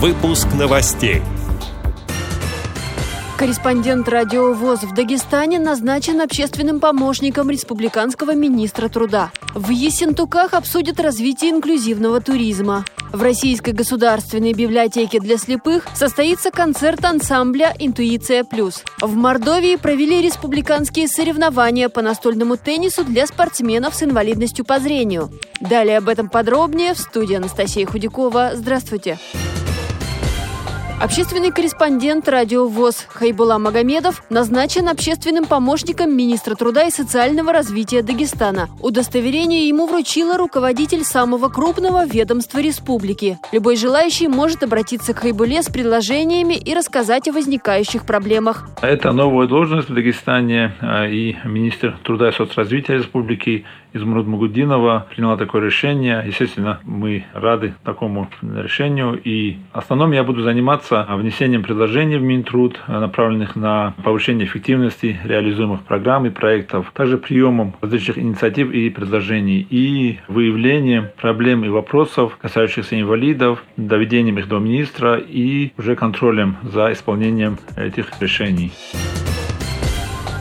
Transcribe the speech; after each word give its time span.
Выпуск 0.00 0.46
новостей. 0.56 1.22
Корреспондент 3.36 4.08
радио 4.08 4.52
ВОЗ 4.52 4.84
в 4.84 4.94
Дагестане 4.94 5.58
назначен 5.58 6.20
общественным 6.20 6.78
помощником 6.78 7.50
республиканского 7.50 8.36
министра 8.36 8.88
труда. 8.88 9.32
В 9.56 9.70
Ессентуках 9.70 10.54
обсудят 10.54 11.00
развитие 11.00 11.50
инклюзивного 11.50 12.20
туризма. 12.20 12.84
В 13.12 13.20
Российской 13.22 13.72
государственной 13.72 14.52
библиотеке 14.52 15.18
для 15.18 15.36
слепых 15.36 15.84
состоится 15.96 16.52
концерт 16.52 17.04
ансамбля 17.04 17.74
«Интуиция 17.76 18.44
плюс». 18.44 18.84
В 19.00 19.16
Мордовии 19.16 19.74
провели 19.74 20.22
республиканские 20.22 21.08
соревнования 21.08 21.88
по 21.88 22.02
настольному 22.02 22.56
теннису 22.56 23.02
для 23.02 23.26
спортсменов 23.26 23.96
с 23.96 24.04
инвалидностью 24.04 24.64
по 24.64 24.78
зрению. 24.78 25.32
Далее 25.60 25.98
об 25.98 26.08
этом 26.08 26.28
подробнее 26.28 26.94
в 26.94 27.00
студии 27.00 27.34
Анастасия 27.34 27.84
Худякова. 27.84 28.52
Здравствуйте. 28.54 29.18
Здравствуйте. 29.18 29.57
Общественный 31.00 31.52
корреспондент 31.52 32.28
радио 32.28 32.66
ВОЗ 32.66 33.06
Хайбула 33.08 33.58
Магомедов 33.58 34.20
назначен 34.30 34.88
общественным 34.88 35.44
помощником 35.44 36.16
министра 36.16 36.56
труда 36.56 36.88
и 36.88 36.90
социального 36.90 37.52
развития 37.52 38.02
Дагестана. 38.02 38.68
Удостоверение 38.80 39.68
ему 39.68 39.86
вручила 39.86 40.36
руководитель 40.36 41.04
самого 41.04 41.50
крупного 41.50 42.04
ведомства 42.04 42.58
республики. 42.58 43.38
Любой 43.52 43.76
желающий 43.76 44.26
может 44.26 44.64
обратиться 44.64 45.14
к 45.14 45.20
Хайбуле 45.20 45.62
с 45.62 45.66
предложениями 45.66 46.54
и 46.54 46.74
рассказать 46.74 47.28
о 47.28 47.32
возникающих 47.32 48.04
проблемах. 48.04 48.68
Это 48.82 49.12
новая 49.12 49.46
должность 49.46 49.90
в 49.90 49.94
Дагестане, 49.94 50.74
а, 50.80 51.06
и 51.06 51.36
министр 51.44 51.96
труда 52.02 52.30
и 52.30 52.32
соцразвития 52.32 52.96
республики 52.96 53.64
Измруд 53.94 54.26
Магудинова 54.26 55.06
приняла 55.14 55.36
такое 55.36 55.62
решение. 55.62 56.22
Естественно, 56.26 56.78
мы 56.84 57.24
рады 57.32 57.74
такому 57.84 58.28
решению. 58.42 59.20
И 59.22 59.56
в 59.72 59.78
основном 59.78 60.12
я 60.12 60.24
буду 60.24 60.42
заниматься 60.42 60.87
внесением 60.90 61.62
предложений 61.62 62.18
в 62.18 62.22
Минтруд, 62.22 62.80
направленных 62.86 63.56
на 63.56 63.94
повышение 64.04 64.46
эффективности 64.46 65.18
реализуемых 65.24 65.82
программ 65.82 66.26
и 66.26 66.30
проектов, 66.30 66.90
также 66.94 67.18
приемом 67.18 67.74
различных 67.80 68.18
инициатив 68.18 68.70
и 68.72 68.90
предложений 68.90 69.66
и 69.70 70.18
выявлением 70.28 71.08
проблем 71.16 71.64
и 71.64 71.68
вопросов, 71.68 72.36
касающихся 72.40 72.98
инвалидов, 73.00 73.62
доведением 73.76 74.38
их 74.38 74.48
до 74.48 74.58
министра 74.58 75.16
и 75.16 75.72
уже 75.78 75.96
контролем 75.96 76.56
за 76.62 76.92
исполнением 76.92 77.58
этих 77.76 78.20
решений. 78.20 78.72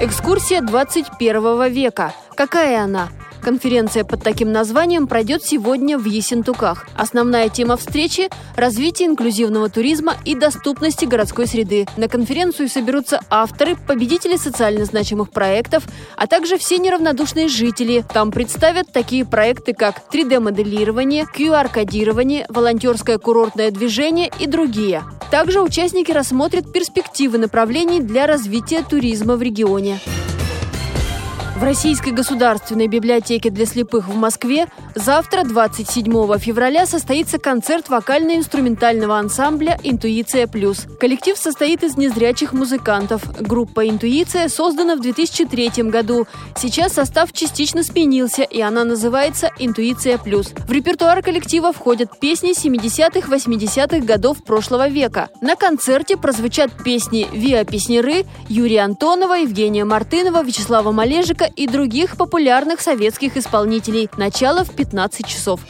Экскурсия 0.00 0.62
21 0.62 1.70
века. 1.70 2.12
Какая 2.34 2.84
она? 2.84 3.08
Конференция 3.40 4.04
под 4.04 4.22
таким 4.22 4.52
названием 4.52 5.06
пройдет 5.06 5.42
сегодня 5.42 5.98
в 5.98 6.04
Ессентуках. 6.04 6.86
Основная 6.94 7.48
тема 7.48 7.76
встречи– 7.76 8.28
развитие 8.56 9.08
инклюзивного 9.08 9.70
туризма 9.70 10.14
и 10.24 10.34
доступности 10.34 11.06
городской 11.06 11.46
среды. 11.46 11.86
На 11.96 12.08
конференцию 12.08 12.68
соберутся 12.68 13.20
авторы, 13.30 13.76
победители 13.76 14.36
социально 14.36 14.84
значимых 14.84 15.30
проектов, 15.30 15.84
а 16.16 16.26
также 16.26 16.58
все 16.58 16.78
неравнодушные 16.78 17.48
жители. 17.48 18.04
Там 18.12 18.30
представят 18.30 18.92
такие 18.92 19.24
проекты, 19.24 19.72
как 19.72 20.02
3D-моделирование, 20.12 21.24
QR-кодирование, 21.24 22.46
волонтерское 22.48 23.18
курортное 23.18 23.70
движение 23.70 24.30
и 24.38 24.46
другие. 24.46 25.02
Также 25.30 25.60
участники 25.60 26.10
рассмотрят 26.10 26.72
перспективы 26.72 27.38
направлений 27.38 28.00
для 28.00 28.26
развития 28.26 28.82
туризма 28.82 29.36
в 29.36 29.42
регионе. 29.42 30.00
В 31.60 31.62
Российской 31.62 32.12
государственной 32.12 32.86
библиотеке 32.86 33.50
для 33.50 33.66
слепых 33.66 34.08
в 34.08 34.16
Москве 34.16 34.68
завтра, 34.94 35.44
27 35.44 36.38
февраля, 36.38 36.86
состоится 36.86 37.38
концерт 37.38 37.90
вокально-инструментального 37.90 39.18
ансамбля 39.18 39.78
«Интуиция 39.82 40.46
плюс». 40.46 40.86
Коллектив 40.98 41.36
состоит 41.36 41.84
из 41.84 41.98
незрячих 41.98 42.54
музыкантов. 42.54 43.22
Группа 43.42 43.86
«Интуиция» 43.86 44.48
создана 44.48 44.96
в 44.96 45.00
2003 45.00 45.90
году. 45.90 46.26
Сейчас 46.56 46.94
состав 46.94 47.30
частично 47.34 47.82
сменился, 47.82 48.42
и 48.42 48.62
она 48.62 48.84
называется 48.84 49.50
«Интуиция 49.58 50.16
плюс». 50.16 50.54
В 50.66 50.72
репертуар 50.72 51.20
коллектива 51.20 51.74
входят 51.74 52.18
песни 52.20 52.52
70-х, 52.52 53.30
80-х 53.30 54.06
годов 54.06 54.42
прошлого 54.44 54.88
века. 54.88 55.28
На 55.42 55.56
концерте 55.56 56.16
прозвучат 56.16 56.72
песни 56.82 57.28
«Виа 57.34 57.66
Песнеры», 57.66 58.24
Юрия 58.48 58.80
Антонова, 58.80 59.34
Евгения 59.34 59.84
Мартынова, 59.84 60.42
Вячеслава 60.42 60.90
Малежика 60.90 61.49
и 61.56 61.66
других 61.66 62.16
популярных 62.16 62.80
советских 62.80 63.36
исполнителей. 63.36 64.08
Начало 64.16 64.64
в 64.64 64.74
15 64.74 65.26
часов. 65.26 65.60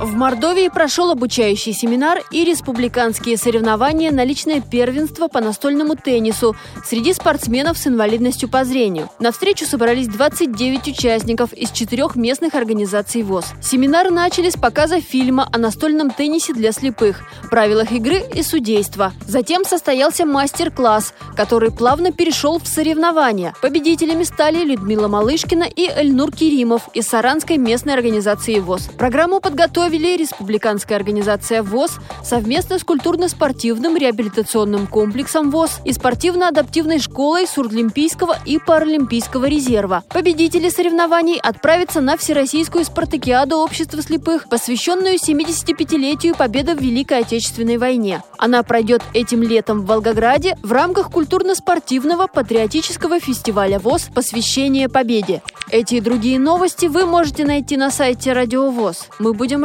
В 0.00 0.14
Мордовии 0.14 0.68
прошел 0.68 1.10
обучающий 1.10 1.72
семинар 1.72 2.20
и 2.30 2.44
республиканские 2.44 3.36
соревнования 3.36 4.12
на 4.12 4.22
личное 4.22 4.60
первенство 4.60 5.26
по 5.26 5.40
настольному 5.40 5.96
теннису 5.96 6.54
среди 6.84 7.12
спортсменов 7.12 7.76
с 7.76 7.88
инвалидностью 7.88 8.48
по 8.48 8.64
зрению. 8.64 9.10
На 9.18 9.32
встречу 9.32 9.66
собрались 9.66 10.06
29 10.06 10.86
участников 10.86 11.52
из 11.52 11.72
четырех 11.72 12.14
местных 12.14 12.54
организаций 12.54 13.24
ВОЗ. 13.24 13.46
Семинар 13.60 14.12
начали 14.12 14.50
с 14.50 14.56
показа 14.56 15.00
фильма 15.00 15.48
о 15.52 15.58
настольном 15.58 16.10
теннисе 16.10 16.54
для 16.54 16.70
слепых, 16.70 17.24
правилах 17.50 17.90
игры 17.90 18.22
и 18.32 18.42
судейства. 18.42 19.12
Затем 19.26 19.64
состоялся 19.64 20.24
мастер-класс, 20.24 21.12
который 21.34 21.72
плавно 21.72 22.12
перешел 22.12 22.60
в 22.60 22.68
соревнования. 22.68 23.52
Победителями 23.60 24.22
стали 24.22 24.62
Людмила 24.62 25.08
Малышкина 25.08 25.64
и 25.64 25.88
Эльнур 25.88 26.30
Керимов 26.30 26.88
из 26.94 27.08
Саранской 27.08 27.56
местной 27.56 27.94
организации 27.94 28.60
ВОЗ. 28.60 28.90
Программу 28.96 29.40
подготовили 29.40 29.87
провели 29.88 30.18
республиканская 30.18 30.98
организация 30.98 31.62
ВОЗ 31.62 31.92
совместно 32.22 32.78
с 32.78 32.84
культурно-спортивным 32.84 33.96
реабилитационным 33.96 34.86
комплексом 34.86 35.50
ВОЗ 35.50 35.80
и 35.86 35.94
спортивно-адаптивной 35.94 36.98
школой 36.98 37.46
Сурдлимпийского 37.46 38.36
и 38.44 38.58
Паралимпийского 38.58 39.46
резерва. 39.46 40.04
Победители 40.10 40.68
соревнований 40.68 41.38
отправятся 41.38 42.02
на 42.02 42.18
Всероссийскую 42.18 42.84
спартакиаду 42.84 43.56
общества 43.56 44.02
слепых, 44.02 44.50
посвященную 44.50 45.14
75-летию 45.14 46.36
победы 46.36 46.74
в 46.74 46.82
Великой 46.82 47.20
Отечественной 47.20 47.78
войне. 47.78 48.22
Она 48.36 48.62
пройдет 48.64 49.00
этим 49.14 49.42
летом 49.42 49.80
в 49.80 49.86
Волгограде 49.86 50.58
в 50.62 50.70
рамках 50.70 51.10
культурно-спортивного 51.10 52.26
патриотического 52.26 53.20
фестиваля 53.20 53.78
ВОЗ 53.78 54.10
«Посвящение 54.14 54.90
Победе». 54.90 55.40
Эти 55.70 55.96
и 55.96 56.00
другие 56.00 56.38
новости 56.38 56.86
вы 56.86 57.04
можете 57.04 57.44
найти 57.44 57.76
на 57.76 57.90
сайте 57.90 58.32
Радио 58.32 58.70
ВОЗ. 58.70 59.08
Мы 59.18 59.34
будем 59.34 59.64